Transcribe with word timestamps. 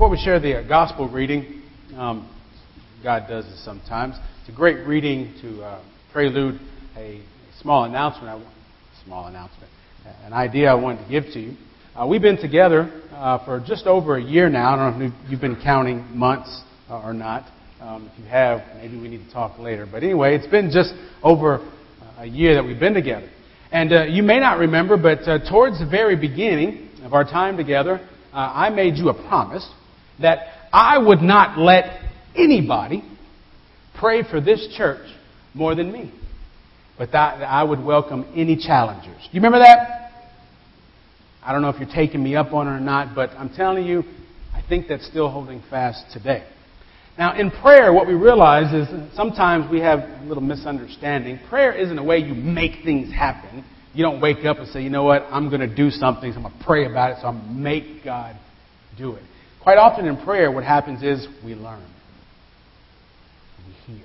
before 0.00 0.08
we 0.08 0.16
share 0.16 0.40
the 0.40 0.56
uh, 0.56 0.66
gospel 0.66 1.10
reading, 1.10 1.60
um, 1.94 2.26
God 3.02 3.26
does 3.28 3.44
this 3.44 3.62
sometimes. 3.62 4.14
It's 4.40 4.48
a 4.48 4.56
great 4.56 4.86
reading 4.86 5.34
to 5.42 5.62
uh, 5.62 5.84
prelude 6.10 6.58
a, 6.96 7.16
a, 7.16 7.22
small 7.60 7.84
announcement. 7.84 8.28
I, 8.28 9.04
small 9.04 9.26
announcement, 9.26 9.70
an 10.24 10.32
idea 10.32 10.70
I 10.70 10.74
wanted 10.74 11.04
to 11.04 11.10
give 11.10 11.24
to 11.34 11.38
you. 11.38 11.54
Uh, 11.94 12.06
we've 12.06 12.22
been 12.22 12.38
together 12.38 12.90
uh, 13.12 13.44
for 13.44 13.60
just 13.60 13.86
over 13.86 14.16
a 14.16 14.22
year 14.22 14.48
now. 14.48 14.72
I 14.72 14.90
don't 14.90 14.98
know 14.98 15.04
if 15.04 15.30
you've 15.30 15.40
been 15.42 15.60
counting 15.62 16.06
months 16.16 16.62
uh, 16.88 17.02
or 17.02 17.12
not. 17.12 17.44
Um, 17.82 18.10
if 18.10 18.18
you 18.18 18.24
have, 18.24 18.62
maybe 18.78 18.98
we 18.98 19.08
need 19.08 19.26
to 19.26 19.30
talk 19.30 19.58
later. 19.58 19.84
But 19.84 20.02
anyway, 20.02 20.34
it's 20.34 20.46
been 20.46 20.70
just 20.70 20.94
over 21.22 21.60
a 22.16 22.24
year 22.24 22.54
that 22.54 22.64
we've 22.64 22.80
been 22.80 22.94
together. 22.94 23.28
And 23.70 23.92
uh, 23.92 24.04
you 24.04 24.22
may 24.22 24.40
not 24.40 24.60
remember, 24.60 24.96
but 24.96 25.26
towards 25.46 25.78
the 25.78 25.86
very 25.86 26.16
beginning 26.16 26.88
of 27.02 27.12
our 27.12 27.24
time 27.24 27.58
together, 27.58 28.00
I 28.32 28.70
made 28.70 28.96
you 28.96 29.10
a 29.10 29.28
promise 29.28 29.70
that 30.20 30.68
I 30.72 30.98
would 30.98 31.20
not 31.20 31.58
let 31.58 32.00
anybody 32.34 33.04
pray 33.98 34.22
for 34.22 34.40
this 34.40 34.68
church 34.76 35.06
more 35.54 35.74
than 35.74 35.92
me, 35.92 36.12
but 36.96 37.12
that 37.12 37.42
I 37.42 37.62
would 37.62 37.82
welcome 37.82 38.26
any 38.34 38.56
challengers. 38.56 39.16
Do 39.16 39.28
you 39.32 39.40
remember 39.40 39.58
that? 39.58 40.12
I 41.42 41.52
don't 41.52 41.62
know 41.62 41.70
if 41.70 41.80
you're 41.80 41.92
taking 41.92 42.22
me 42.22 42.36
up 42.36 42.52
on 42.52 42.68
it 42.68 42.70
or 42.70 42.80
not, 42.80 43.14
but 43.14 43.30
I'm 43.30 43.50
telling 43.50 43.86
you, 43.86 44.04
I 44.54 44.62
think 44.68 44.88
that's 44.88 45.06
still 45.06 45.30
holding 45.30 45.62
fast 45.70 46.04
today. 46.12 46.44
Now, 47.18 47.38
in 47.38 47.50
prayer, 47.50 47.92
what 47.92 48.06
we 48.06 48.14
realize 48.14 48.72
is 48.72 49.14
sometimes 49.14 49.70
we 49.70 49.80
have 49.80 50.00
a 50.00 50.24
little 50.26 50.42
misunderstanding. 50.42 51.38
Prayer 51.48 51.72
isn't 51.72 51.98
a 51.98 52.02
way 52.04 52.18
you 52.18 52.34
make 52.34 52.84
things 52.84 53.12
happen. 53.12 53.64
You 53.92 54.04
don't 54.04 54.20
wake 54.20 54.44
up 54.44 54.58
and 54.58 54.68
say, 54.68 54.82
you 54.82 54.90
know 54.90 55.02
what, 55.02 55.26
I'm 55.30 55.48
going 55.48 55.60
to 55.60 55.74
do 55.74 55.90
something, 55.90 56.30
so 56.30 56.36
I'm 56.36 56.42
going 56.44 56.58
to 56.58 56.64
pray 56.64 56.86
about 56.86 57.10
it, 57.10 57.16
so 57.20 57.26
I'm 57.28 57.40
going 57.40 57.54
to 57.54 57.60
make 57.60 58.04
God 58.04 58.36
do 58.96 59.14
it. 59.16 59.22
Quite 59.62 59.76
often 59.76 60.06
in 60.06 60.16
prayer, 60.16 60.50
what 60.50 60.64
happens 60.64 61.02
is 61.02 61.26
we 61.44 61.54
learn. 61.54 61.86
We 63.66 63.94
hear. 63.94 64.04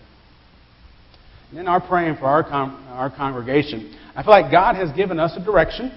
And 1.52 1.60
in 1.60 1.68
our 1.68 1.80
praying 1.80 2.18
for 2.18 2.26
our, 2.26 2.44
con- 2.44 2.86
our 2.90 3.10
congregation, 3.10 3.98
I 4.16 4.24
feel 4.24 4.32
like 4.32 4.52
God 4.52 4.76
has 4.76 4.92
given 4.96 5.20
us 5.20 5.34
a 5.38 5.44
direction. 5.44 5.92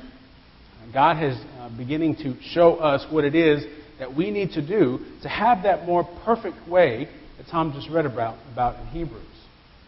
God 0.92 1.17
has 1.17 1.37
uh, 1.59 1.77
beginning 1.77 2.17
to 2.17 2.37
show 2.41 2.77
us 2.77 3.05
what 3.11 3.25
it 3.25 3.34
is 3.34 3.65
that 3.98 4.15
we 4.15 4.31
need 4.31 4.53
to 4.53 4.67
do 4.67 5.00
to 5.23 5.28
have 5.28 5.65
that 5.65 5.84
more 5.84 6.09
perfect 6.25 6.69
way 6.69 7.09
that 7.37 7.47
Tom 7.50 7.72
just 7.72 7.91
read 7.91 8.06
about, 8.06 8.39
about 8.53 8.81
in 8.81 8.87
Hebrews. 8.87 9.25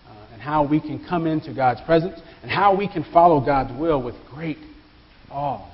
Uh, 0.06 0.32
and 0.32 0.42
how 0.42 0.66
we 0.66 0.80
can 0.80 1.04
come 1.08 1.26
into 1.26 1.54
God's 1.54 1.80
presence 1.86 2.20
and 2.42 2.50
how 2.50 2.76
we 2.76 2.88
can 2.88 3.04
follow 3.12 3.40
God's 3.44 3.78
will 3.78 4.02
with 4.02 4.16
great 4.30 4.58
awe 5.30 5.70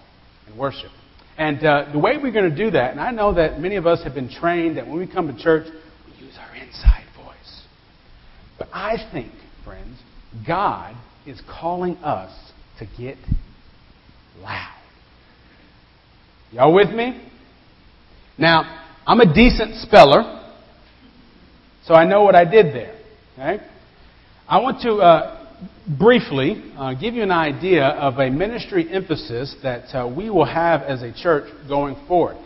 and 0.46 0.58
worship. 0.58 0.90
And 1.38 1.62
uh, 1.64 1.90
the 1.92 1.98
way 1.98 2.16
we're 2.16 2.32
going 2.32 2.50
to 2.50 2.56
do 2.56 2.70
that, 2.70 2.92
and 2.92 3.00
I 3.00 3.10
know 3.10 3.34
that 3.34 3.60
many 3.60 3.76
of 3.76 3.86
us 3.86 4.02
have 4.04 4.14
been 4.14 4.30
trained 4.30 4.78
that 4.78 4.86
when 4.86 4.98
we 4.98 5.06
come 5.06 5.34
to 5.34 5.42
church, 5.42 5.66
we 6.06 6.24
use 6.24 6.36
our 6.38 6.54
inside 6.56 7.04
voice. 7.14 7.62
But 8.58 8.68
I 8.72 8.96
think, 9.12 9.32
friends, 9.64 9.98
God 10.46 10.96
is 11.26 11.40
calling 11.60 11.96
us 11.98 12.32
to 12.78 12.86
get 12.98 13.18
loud. 14.38 14.72
Y'all 16.52 16.74
with 16.74 16.90
me? 16.90 17.22
Now, 18.38 18.84
I'm 19.06 19.20
a 19.20 19.32
decent 19.32 19.76
speller, 19.76 20.52
so 21.84 21.94
I 21.94 22.06
know 22.06 22.22
what 22.22 22.34
I 22.34 22.44
did 22.44 22.74
there. 22.74 22.98
Okay? 23.34 23.62
I 24.48 24.60
want 24.60 24.80
to 24.82 24.94
uh, 24.94 25.45
briefly 25.98 26.72
uh, 26.76 26.94
give 26.94 27.14
you 27.14 27.22
an 27.22 27.30
idea 27.30 27.84
of 27.84 28.18
a 28.18 28.30
ministry 28.30 28.86
emphasis 28.90 29.54
that 29.62 29.94
uh, 29.94 30.06
we 30.06 30.30
will 30.30 30.44
have 30.44 30.82
as 30.82 31.02
a 31.02 31.12
church 31.12 31.50
going 31.68 31.96
forward. 32.06 32.36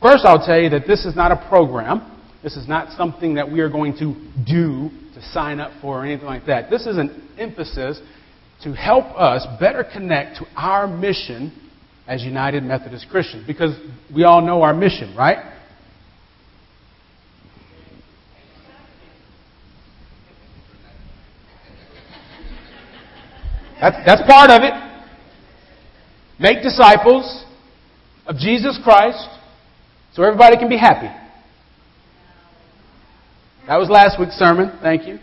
First, 0.00 0.24
I'll 0.24 0.44
tell 0.44 0.60
you 0.60 0.68
that 0.70 0.86
this 0.86 1.04
is 1.04 1.14
not 1.16 1.32
a 1.32 1.48
program. 1.48 2.08
This 2.42 2.56
is 2.56 2.68
not 2.68 2.96
something 2.96 3.34
that 3.34 3.50
we 3.50 3.60
are 3.60 3.70
going 3.70 3.92
to 3.98 4.14
do 4.46 4.90
to 5.14 5.22
sign 5.32 5.60
up 5.60 5.72
for 5.80 6.02
or 6.02 6.04
anything 6.04 6.26
like 6.26 6.46
that. 6.46 6.70
This 6.70 6.86
is 6.86 6.98
an 6.98 7.28
emphasis 7.38 8.00
to 8.64 8.72
help 8.72 9.04
us 9.16 9.46
better 9.60 9.84
connect 9.84 10.38
to 10.38 10.46
our 10.56 10.86
mission 10.86 11.52
as 12.06 12.22
United 12.22 12.62
Methodist 12.62 13.06
Christians. 13.10 13.46
Because 13.46 13.78
we 14.14 14.24
all 14.24 14.40
know 14.40 14.62
our 14.62 14.74
mission, 14.74 15.14
right? 15.16 15.51
That's, 23.82 23.96
that's 24.06 24.22
part 24.30 24.50
of 24.50 24.62
it. 24.62 24.72
Make 26.38 26.62
disciples 26.62 27.44
of 28.26 28.36
Jesus 28.36 28.78
Christ 28.84 29.28
so 30.12 30.22
everybody 30.22 30.56
can 30.56 30.68
be 30.68 30.78
happy. 30.78 31.12
That 33.66 33.78
was 33.78 33.90
last 33.90 34.20
week's 34.20 34.34
sermon. 34.34 34.78
Thank 34.82 35.08
you. 35.08 35.18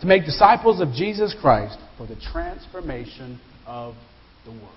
To 0.00 0.06
make 0.06 0.24
disciples 0.24 0.80
of 0.80 0.92
Jesus 0.94 1.36
Christ 1.42 1.78
for 1.98 2.06
the 2.06 2.16
transformation 2.32 3.38
of 3.66 3.94
the 4.46 4.52
world. 4.52 4.70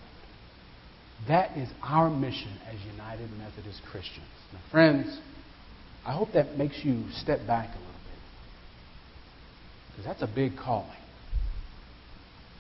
That 1.30 1.58
is 1.58 1.70
our 1.82 2.10
mission 2.10 2.58
as 2.68 2.76
United 2.92 3.30
Methodist 3.38 3.82
Christians. 3.90 4.28
Now, 4.52 4.60
friends, 4.70 5.20
I 6.06 6.12
hope 6.12 6.34
that 6.34 6.58
makes 6.58 6.82
you 6.84 7.06
step 7.12 7.40
back 7.48 7.70
a 7.70 7.80
little 7.80 7.92
bit. 7.92 8.20
Because 9.92 10.06
that's 10.06 10.22
a 10.30 10.34
big 10.34 10.58
calling. 10.58 10.92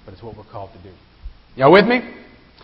But 0.07 0.13
it's 0.13 0.23
what 0.23 0.37
we're 0.37 0.49
called 0.49 0.69
to 0.71 0.81
do. 0.81 0.95
Y'all 1.57 1.69
with 1.69 1.85
me? 1.85 1.99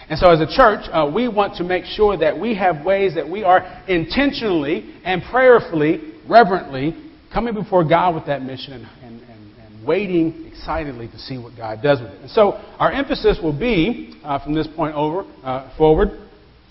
And 0.08 0.18
so, 0.18 0.30
as 0.30 0.40
a 0.40 0.46
church, 0.46 0.88
uh, 0.94 1.12
we 1.14 1.28
want 1.28 1.56
to 1.58 1.66
make 1.66 1.84
sure 1.84 2.16
that 2.16 2.40
we 2.40 2.56
have 2.56 2.86
ways 2.86 3.16
that 3.16 3.30
we 3.30 3.44
are 3.44 3.84
intentionally 3.86 4.96
and 5.04 5.22
prayerfully, 5.30 6.14
reverently 6.30 6.96
coming 7.34 7.54
before 7.54 7.84
God 7.84 8.16
with 8.16 8.28
that 8.28 8.44
mission 8.44 8.72
and, 8.72 8.86
and, 9.04 9.22
and, 9.24 9.56
and 9.58 9.86
waiting 9.86 10.50
excitedly 10.50 11.10
to 11.10 11.20
see 11.20 11.38
what 11.38 11.58
God 11.58 11.82
does 11.84 12.00
with 12.00 12.12
it. 12.12 12.22
And 12.22 12.32
so, 12.32 12.54
our 12.80 12.94
emphasis 12.94 13.40
will 13.44 13.58
be, 13.60 14.18
uh, 14.24 14.42
from 14.42 14.56
this 14.56 14.68
point 14.74 14.96
over 14.96 15.30
uh, 15.44 15.76
forward, 15.78 16.12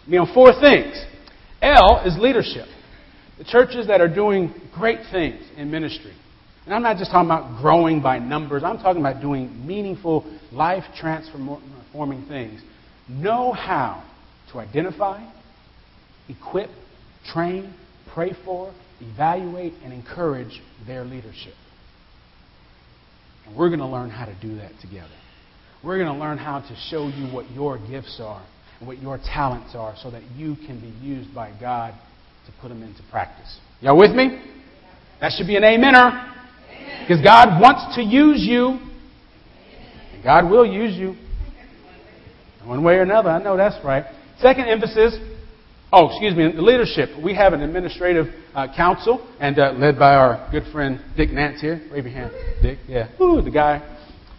be 0.09 0.17
on 0.17 0.33
four 0.33 0.59
things. 0.59 1.05
L 1.61 2.01
is 2.07 2.17
leadership. 2.19 2.67
The 3.37 3.45
churches 3.45 3.89
that 3.89 4.01
are 4.01 4.13
doing 4.13 4.55
great 4.75 5.01
things 5.13 5.43
in 5.55 5.71
ministry. 5.71 6.15
And 6.65 6.75
I'm 6.75 6.83
not 6.83 6.97
just 6.97 7.11
talking 7.11 7.29
about 7.29 7.61
growing 7.61 8.01
by 8.01 8.19
numbers, 8.19 8.63
I'm 8.65 8.79
talking 8.79 9.01
about 9.01 9.21
doing 9.21 9.67
meaningful, 9.67 10.25
life 10.53 10.85
transforming 10.99 12.27
things. 12.29 12.61
Know 13.09 13.53
how 13.53 14.05
to 14.53 14.61
identify, 14.61 15.27
equip, 16.29 16.71
train, 17.33 17.75
pray 18.15 18.33
for, 18.45 18.73
evaluate, 19.01 19.75
and 19.83 19.93
encourage 19.93 20.61
their 20.87 21.05
leadership. 21.05 21.55
And 23.47 23.57
we're 23.57 23.69
going 23.69 23.81
to 23.81 23.87
learn 23.87 24.11
how 24.11 24.27
to 24.27 24.41
do 24.41 24.57
that 24.57 24.73
together. 24.81 25.09
We're 25.83 25.99
going 25.99 26.15
to 26.15 26.21
learn 26.21 26.39
how 26.39 26.61
to 26.61 26.77
show 26.91 27.09
you 27.09 27.27
what 27.35 27.51
your 27.51 27.77
gifts 27.89 28.21
are 28.23 28.47
and 28.79 28.87
what 28.87 29.03
your 29.03 29.19
talents 29.19 29.75
are 29.75 29.95
so 30.01 30.13
that 30.13 30.23
you 30.37 30.55
can 30.67 30.81
be 30.81 30.95
used 31.05 31.35
by 31.35 31.53
God 31.61 31.93
to 32.47 32.53
put 32.61 32.69
them 32.69 32.85
into 32.85 33.03
practice. 33.11 33.59
Y'all 33.81 33.99
with 33.99 34.13
me? 34.13 34.41
That 35.21 35.33
should 35.37 35.49
be 35.49 35.57
an 35.57 35.65
amener. 35.65 36.32
Because 37.03 37.23
God 37.23 37.61
wants 37.61 37.97
to 37.97 38.03
use 38.03 38.41
you. 38.41 38.79
God 40.25 40.51
will 40.51 40.65
use 40.65 40.97
you. 40.97 41.17
One 42.65 42.85
way 42.85 42.95
or 42.95 43.03
another. 43.03 43.31
I 43.31 43.43
know 43.43 43.57
that's 43.57 43.85
right. 43.85 44.05
Second 44.39 44.67
emphasis. 44.67 45.19
Oh, 45.93 46.09
excuse 46.09 46.35
me. 46.35 46.53
The 46.53 46.63
leadership. 46.63 47.11
We 47.23 47.35
have 47.35 47.53
an 47.53 47.61
administrative 47.61 48.27
uh, 48.55 48.69
council, 48.75 49.29
and 49.41 49.59
uh, 49.59 49.73
led 49.73 49.99
by 49.99 50.15
our 50.15 50.49
good 50.51 50.65
friend 50.73 51.01
Dick 51.17 51.31
Nance 51.31 51.61
here. 51.61 51.83
Raise 51.91 52.05
your 52.05 52.13
hand, 52.13 52.33
Dick. 52.63 52.79
Yeah. 52.87 53.09
Ooh, 53.21 53.43
the 53.43 53.51
guy. 53.51 53.81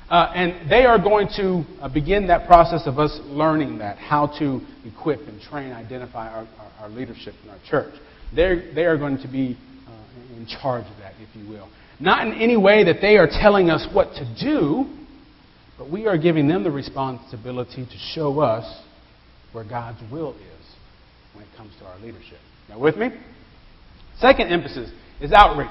Uh, 0.09 0.31
and 0.35 0.69
they 0.69 0.85
are 0.85 0.99
going 0.99 1.27
to 1.35 1.63
uh, 1.81 1.89
begin 1.91 2.27
that 2.27 2.47
process 2.47 2.83
of 2.85 2.99
us 2.99 3.19
learning 3.25 3.79
that, 3.79 3.97
how 3.97 4.27
to 4.39 4.61
equip 4.85 5.19
and 5.27 5.41
train, 5.41 5.71
identify 5.71 6.29
our, 6.29 6.47
our, 6.59 6.71
our 6.81 6.89
leadership 6.89 7.33
in 7.43 7.49
our 7.49 7.59
church. 7.67 7.93
They're, 8.35 8.73
they 8.73 8.85
are 8.85 8.97
going 8.97 9.17
to 9.19 9.27
be 9.27 9.57
uh, 9.87 10.35
in 10.37 10.45
charge 10.61 10.85
of 10.85 10.97
that, 10.99 11.13
if 11.19 11.35
you 11.35 11.49
will. 11.49 11.67
Not 12.03 12.27
in 12.27 12.33
any 12.33 12.57
way 12.57 12.83
that 12.83 12.97
they 12.99 13.15
are 13.15 13.27
telling 13.27 13.69
us 13.69 13.87
what 13.93 14.15
to 14.15 14.35
do, 14.37 14.83
but 15.77 15.89
we 15.89 16.05
are 16.05 16.17
giving 16.17 16.49
them 16.49 16.65
the 16.65 16.69
responsibility 16.69 17.85
to 17.85 17.97
show 18.13 18.41
us 18.41 18.65
where 19.53 19.63
God's 19.63 19.99
will 20.11 20.33
is 20.33 20.65
when 21.33 21.45
it 21.45 21.49
comes 21.55 21.71
to 21.79 21.85
our 21.85 21.97
leadership. 21.99 22.39
Now, 22.67 22.77
with 22.77 22.97
me? 22.97 23.07
Second 24.19 24.51
emphasis 24.51 24.91
is 25.21 25.31
outreach. 25.31 25.69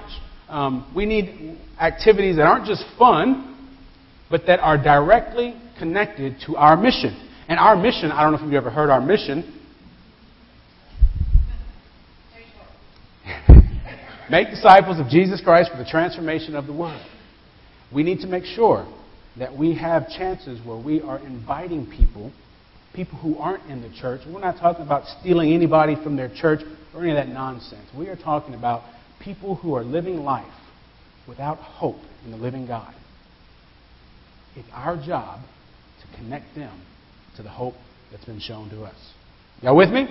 Um, 0.49 0.91
we 0.97 1.05
need 1.05 1.59
activities 1.79 2.37
that 2.37 2.47
aren't 2.47 2.65
just 2.65 2.85
fun, 2.99 3.69
but 4.31 4.47
that 4.47 4.59
are 4.61 4.83
directly 4.83 5.55
connected 5.79 6.37
to 6.47 6.57
our 6.57 6.79
mission. 6.79 7.29
And 7.47 7.59
our 7.59 7.77
mission, 7.77 8.11
I 8.11 8.23
don't 8.23 8.33
know 8.33 8.39
if 8.39 8.45
you've 8.45 8.55
ever 8.55 8.71
heard 8.71 8.89
our 8.89 9.03
mission. 9.03 9.62
Make 14.33 14.49
disciples 14.49 14.99
of 14.99 15.09
Jesus 15.09 15.43
Christ 15.43 15.71
for 15.71 15.77
the 15.77 15.85
transformation 15.85 16.57
of 16.57 16.67
the 16.67 16.73
world. 16.73 17.07
We 17.95 18.03
need 18.03 18.21
to 18.21 18.27
make 18.27 18.45
sure 18.45 18.91
that 19.39 19.55
we 19.55 19.75
have 19.77 20.09
chances 20.09 20.59
where 20.67 20.83
we 20.83 21.03
are 21.03 21.19
inviting 21.19 21.85
people, 21.85 22.33
people 22.95 23.19
who 23.19 23.37
aren't 23.37 23.71
in 23.71 23.83
the 23.83 23.95
church. 24.01 24.23
We're 24.27 24.41
not 24.41 24.57
talking 24.59 24.87
about 24.87 25.05
stealing 25.21 25.53
anybody 25.53 25.97
from 26.03 26.17
their 26.17 26.31
church. 26.35 26.61
or 26.95 27.03
any 27.03 27.11
of 27.11 27.17
that 27.17 27.29
nonsense. 27.29 27.87
We 27.97 28.09
are 28.09 28.17
talking 28.17 28.55
about 28.55 28.83
people 29.23 29.57
who 29.57 29.75
are 29.75 29.85
living 29.85 30.21
life 30.21 30.47
without 31.29 31.59
hope 31.59 32.01
in 32.25 32.31
the 32.31 32.39
living 32.39 32.67
God. 32.67 32.95
It's 34.57 34.69
our 34.73 34.97
job 34.97 35.41
to 36.01 36.17
connect 36.17 36.55
them 36.55 36.83
to 37.37 37.43
the 37.43 37.51
hope 37.51 37.75
that's 38.11 38.25
been 38.25 38.41
shown 38.41 38.71
to 38.71 38.85
us. 38.85 38.97
Y'all 39.61 39.77
with 39.77 39.91
me? 39.91 40.07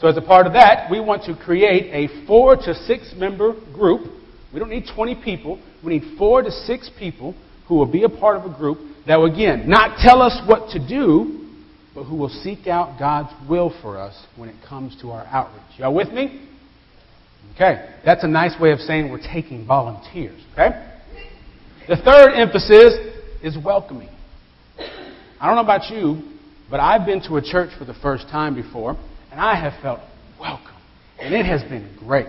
So, 0.00 0.08
as 0.08 0.16
a 0.16 0.22
part 0.22 0.46
of 0.46 0.54
that, 0.54 0.90
we 0.90 0.98
want 0.98 1.24
to 1.24 1.36
create 1.36 1.92
a 1.92 2.26
four 2.26 2.56
to 2.56 2.74
six 2.74 3.12
member 3.16 3.54
group. 3.74 4.10
We 4.52 4.58
don't 4.58 4.70
need 4.70 4.86
20 4.94 5.22
people. 5.22 5.60
We 5.84 5.98
need 5.98 6.16
four 6.18 6.42
to 6.42 6.50
six 6.50 6.90
people 6.98 7.34
who 7.68 7.74
will 7.76 7.90
be 7.90 8.04
a 8.04 8.08
part 8.08 8.36
of 8.36 8.50
a 8.50 8.56
group 8.56 8.78
that 9.06 9.16
will, 9.16 9.32
again, 9.32 9.68
not 9.68 9.98
tell 9.98 10.22
us 10.22 10.40
what 10.46 10.70
to 10.70 10.78
do, 10.78 11.48
but 11.94 12.04
who 12.04 12.16
will 12.16 12.28
seek 12.28 12.66
out 12.66 12.98
God's 12.98 13.30
will 13.48 13.74
for 13.82 13.98
us 13.98 14.26
when 14.36 14.48
it 14.48 14.56
comes 14.66 14.98
to 15.02 15.10
our 15.10 15.24
outreach. 15.26 15.78
Y'all 15.78 15.94
with 15.94 16.10
me? 16.12 16.48
Okay. 17.54 17.94
That's 18.04 18.24
a 18.24 18.28
nice 18.28 18.58
way 18.58 18.72
of 18.72 18.78
saying 18.80 19.10
we're 19.10 19.18
taking 19.18 19.66
volunteers. 19.66 20.40
Okay? 20.54 20.70
The 21.88 21.96
third 21.96 22.32
emphasis 22.34 22.94
is 23.42 23.56
welcoming. 23.62 24.08
I 25.40 25.46
don't 25.46 25.56
know 25.56 25.62
about 25.62 25.90
you, 25.90 26.22
but 26.70 26.80
I've 26.80 27.04
been 27.04 27.20
to 27.28 27.36
a 27.36 27.42
church 27.42 27.70
for 27.78 27.84
the 27.84 27.94
first 27.94 28.28
time 28.28 28.54
before, 28.54 28.96
and 29.30 29.40
I 29.40 29.54
have 29.54 29.80
felt 29.82 30.00
welcome. 30.38 30.76
And 31.20 31.34
it 31.34 31.46
has 31.46 31.62
been 31.62 31.96
great. 31.98 32.26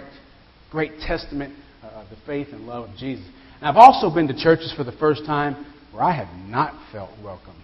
Great 0.71 0.99
testament 0.99 1.53
uh, 1.83 1.87
of 1.87 2.09
the 2.09 2.17
faith 2.25 2.47
and 2.51 2.67
love 2.67 2.89
of 2.89 2.95
Jesus. 2.97 3.25
And 3.59 3.67
I've 3.67 3.77
also 3.77 4.13
been 4.13 4.27
to 4.27 4.35
churches 4.35 4.73
for 4.75 4.83
the 4.83 4.91
first 4.93 5.25
time 5.25 5.65
where 5.91 6.03
I 6.03 6.15
have 6.15 6.33
not 6.49 6.73
felt 6.91 7.09
welcome. 7.23 7.55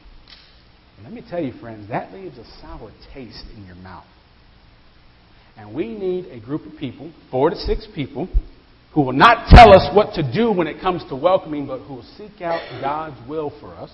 And 0.97 1.05
let 1.05 1.13
me 1.13 1.23
tell 1.29 1.41
you, 1.41 1.53
friends, 1.59 1.89
that 1.89 2.11
leaves 2.13 2.37
a 2.37 2.45
sour 2.61 2.91
taste 3.13 3.45
in 3.55 3.65
your 3.65 3.75
mouth. 3.75 4.05
And 5.55 5.73
we 5.73 5.87
need 5.87 6.25
a 6.25 6.39
group 6.39 6.65
of 6.65 6.77
people, 6.79 7.11
four 7.31 7.49
to 7.49 7.55
six 7.55 7.87
people, 7.95 8.27
who 8.93 9.01
will 9.01 9.13
not 9.13 9.47
tell 9.49 9.73
us 9.73 9.95
what 9.95 10.13
to 10.15 10.33
do 10.33 10.51
when 10.51 10.67
it 10.67 10.81
comes 10.81 11.03
to 11.09 11.15
welcoming, 11.15 11.67
but 11.67 11.79
who 11.81 11.95
will 11.95 12.15
seek 12.17 12.41
out 12.41 12.61
God's 12.81 13.17
will 13.29 13.51
for 13.59 13.73
us 13.75 13.91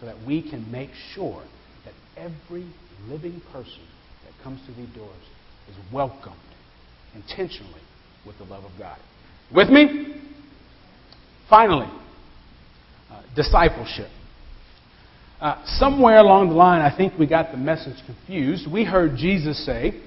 so 0.00 0.06
that 0.06 0.16
we 0.26 0.48
can 0.48 0.70
make 0.70 0.90
sure 1.14 1.42
that 1.84 1.94
every 2.16 2.70
living 3.08 3.42
person 3.52 3.80
comes 4.44 4.60
through 4.66 4.74
these 4.74 4.94
doors 4.94 5.22
is 5.68 5.76
welcomed 5.92 6.36
intentionally 7.14 7.80
with 8.26 8.36
the 8.38 8.44
love 8.44 8.64
of 8.64 8.72
God. 8.78 8.98
With 9.54 9.70
me? 9.70 10.20
Finally, 11.48 11.90
uh, 13.10 13.22
discipleship. 13.34 14.08
Uh, 15.40 15.62
somewhere 15.78 16.18
along 16.18 16.48
the 16.48 16.54
line, 16.54 16.80
I 16.80 16.94
think 16.94 17.18
we 17.18 17.26
got 17.26 17.50
the 17.50 17.56
message 17.56 17.96
confused. 18.06 18.70
We 18.70 18.84
heard 18.84 19.16
Jesus 19.16 19.64
say, 19.64 20.00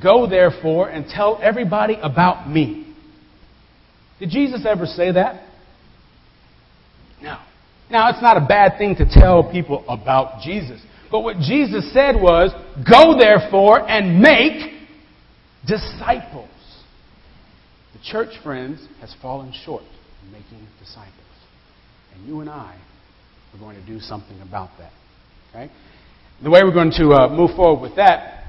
Go 0.00 0.28
therefore 0.28 0.88
and 0.88 1.06
tell 1.06 1.40
everybody 1.42 1.96
about 2.00 2.48
me. 2.48 2.94
Did 4.20 4.30
Jesus 4.30 4.64
ever 4.68 4.86
say 4.86 5.12
that? 5.12 5.46
No. 7.20 7.38
Now, 7.90 8.10
it's 8.10 8.22
not 8.22 8.36
a 8.36 8.46
bad 8.46 8.78
thing 8.78 8.94
to 8.96 9.06
tell 9.08 9.50
people 9.50 9.84
about 9.88 10.42
Jesus. 10.42 10.80
But 11.10 11.20
what 11.20 11.38
Jesus 11.38 11.92
said 11.92 12.16
was, 12.16 12.52
Go 12.88 13.18
therefore 13.18 13.88
and 13.88 14.20
make 14.20 14.72
disciples. 15.66 16.48
The 17.92 17.98
church, 18.04 18.30
friends, 18.42 18.86
has 19.00 19.14
fallen 19.20 19.52
short 19.64 19.82
in 20.24 20.32
making 20.32 20.66
disciples. 20.78 21.14
And 22.14 22.26
you 22.26 22.40
and 22.40 22.48
I 22.48 22.78
are 23.52 23.58
going 23.58 23.76
to 23.80 23.86
do 23.86 23.98
something 24.00 24.40
about 24.40 24.70
that. 24.78 24.92
Okay? 25.50 25.72
The 26.42 26.50
way 26.50 26.60
we're 26.62 26.72
going 26.72 26.92
to 26.92 27.10
uh, 27.10 27.28
move 27.28 27.56
forward 27.56 27.82
with 27.82 27.96
that, 27.96 28.44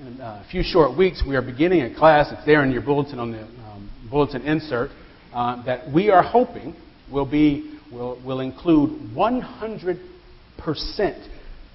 in 0.00 0.20
a 0.20 0.44
few 0.50 0.62
short 0.62 0.96
weeks, 0.96 1.22
we 1.26 1.36
are 1.36 1.42
beginning 1.42 1.82
a 1.82 1.94
class. 1.94 2.32
It's 2.32 2.44
there 2.44 2.64
in 2.64 2.72
your 2.72 2.82
bulletin 2.82 3.18
on 3.18 3.32
the 3.32 3.42
um, 3.42 3.90
bulletin 4.10 4.42
insert 4.42 4.90
uh, 5.32 5.62
that 5.64 5.92
we 5.92 6.10
are 6.10 6.22
hoping 6.22 6.74
will 7.10 7.30
be 7.30 7.78
will, 7.92 8.20
will 8.24 8.40
include 8.40 9.14
100% 9.14 10.00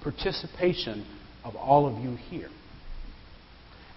participation 0.06 1.04
of 1.42 1.56
all 1.56 1.86
of 1.88 2.00
you 2.00 2.14
here. 2.30 2.48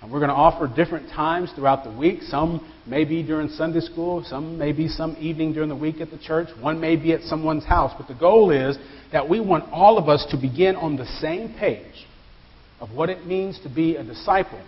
And 0.02 0.12
we're 0.12 0.20
going 0.20 0.30
to 0.30 0.36
offer 0.36 0.68
different 0.68 1.10
times 1.10 1.52
throughout 1.56 1.84
the 1.84 1.96
week. 1.96 2.24
Some 2.24 2.68
may 2.88 3.06
be 3.06 3.22
during 3.22 3.50
Sunday 3.50 3.82
school, 3.82 4.24
some 4.26 4.58
may 4.58 4.72
be 4.72 4.88
some 4.88 5.16
evening 5.20 5.54
during 5.54 5.70
the 5.70 5.76
week 5.76 6.02
at 6.02 6.10
the 6.10 6.18
church, 6.18 6.48
one 6.60 6.80
may 6.80 6.96
be 6.96 7.14
at 7.14 7.22
someone's 7.22 7.66
house. 7.66 7.94
But 7.96 8.08
the 8.08 8.20
goal 8.20 8.50
is 8.50 8.78
that 9.12 9.30
we 9.30 9.40
want 9.40 9.72
all 9.72 10.00
of 10.00 10.10
us 10.10 10.26
to 10.32 10.38
begin 10.38 10.76
on 10.76 10.96
the 10.96 11.06
same 11.22 11.54
page 11.60 12.08
of 12.80 12.92
what 12.92 13.10
it 13.10 13.28
means 13.28 13.60
to 13.62 13.70
be 13.70 13.96
a 13.96 14.04
disciple. 14.04 14.64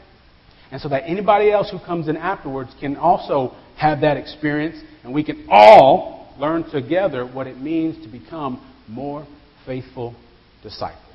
And 0.71 0.79
so 0.79 0.89
that 0.89 1.03
anybody 1.07 1.51
else 1.51 1.71
who 1.71 1.79
comes 1.79 2.07
in 2.07 2.17
afterwards 2.17 2.69
can 2.79 2.97
also 2.97 3.55
have 3.77 4.01
that 4.01 4.17
experience, 4.17 4.79
and 5.03 5.11
we 5.11 5.23
can 5.23 5.47
all 5.49 6.35
learn 6.37 6.69
together 6.69 7.25
what 7.25 7.47
it 7.47 7.57
means 7.57 8.03
to 8.05 8.11
become 8.11 8.61
more 8.87 9.25
faithful 9.65 10.13
disciples. 10.61 11.10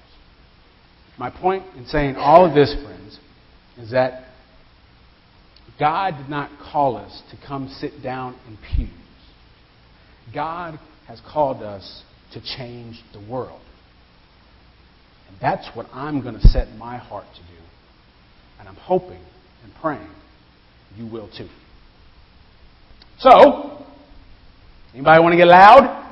My 1.19 1.31
point 1.31 1.65
in 1.77 1.87
saying 1.87 2.17
all 2.17 2.47
of 2.47 2.55
this, 2.55 2.75
friends, 2.85 3.19
is 3.79 3.91
that 3.93 4.25
God 5.79 6.19
did 6.19 6.29
not 6.29 6.51
call 6.73 6.97
us 6.97 7.23
to 7.31 7.37
come 7.47 7.69
sit 7.81 8.03
down 8.03 8.37
in 8.47 8.57
pews. 8.57 8.91
God 10.35 10.79
has 11.09 11.21
called 11.21 11.63
us 11.63 12.03
to 12.33 12.41
change 12.41 13.03
the 13.13 13.21
world. 13.31 13.61
And 15.29 15.37
that's 15.41 15.69
what 15.77 15.87
I'm 15.93 16.23
going 16.23 16.35
to 16.35 16.49
set 16.49 16.69
my 16.77 16.97
heart 16.97 17.27
to 17.35 17.41
do. 17.41 17.63
And 18.59 18.69
I'm 18.69 18.77
hoping 18.77 19.23
and 19.65 19.73
praying 19.81 20.09
you 20.97 21.07
will 21.07 21.29
too. 21.37 21.49
So, 23.19 23.85
anybody 24.95 25.23
want 25.23 25.33
to 25.33 25.37
get 25.37 25.49
loud? 25.49 26.06